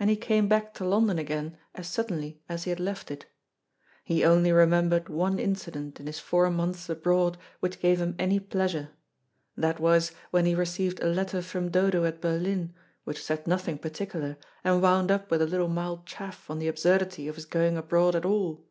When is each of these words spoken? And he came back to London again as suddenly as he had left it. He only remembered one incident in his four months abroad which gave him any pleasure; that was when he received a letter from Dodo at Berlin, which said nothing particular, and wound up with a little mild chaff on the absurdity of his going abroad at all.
And 0.00 0.08
he 0.08 0.16
came 0.16 0.48
back 0.48 0.72
to 0.76 0.84
London 0.86 1.18
again 1.18 1.58
as 1.74 1.86
suddenly 1.86 2.40
as 2.48 2.64
he 2.64 2.70
had 2.70 2.80
left 2.80 3.10
it. 3.10 3.26
He 4.02 4.24
only 4.24 4.50
remembered 4.50 5.10
one 5.10 5.38
incident 5.38 6.00
in 6.00 6.06
his 6.06 6.18
four 6.18 6.48
months 6.50 6.88
abroad 6.88 7.36
which 7.60 7.78
gave 7.78 8.00
him 8.00 8.14
any 8.18 8.40
pleasure; 8.40 8.88
that 9.54 9.78
was 9.78 10.12
when 10.30 10.46
he 10.46 10.54
received 10.54 11.00
a 11.00 11.06
letter 11.12 11.42
from 11.42 11.68
Dodo 11.68 12.06
at 12.06 12.22
Berlin, 12.22 12.72
which 13.04 13.22
said 13.22 13.46
nothing 13.46 13.76
particular, 13.76 14.38
and 14.64 14.80
wound 14.80 15.10
up 15.10 15.30
with 15.30 15.42
a 15.42 15.46
little 15.46 15.68
mild 15.68 16.06
chaff 16.06 16.48
on 16.48 16.58
the 16.58 16.68
absurdity 16.68 17.28
of 17.28 17.34
his 17.36 17.44
going 17.44 17.76
abroad 17.76 18.16
at 18.16 18.24
all. 18.24 18.64